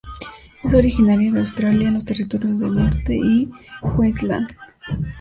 Es 0.63 0.73
originaria 0.73 1.31
de 1.31 1.41
Australia 1.41 1.89
en 1.89 1.93
los 1.93 2.05
Territorio 2.05 2.55
del 2.57 2.73
Norte 2.73 3.15
y 3.15 3.51
Queensland. 3.95 4.47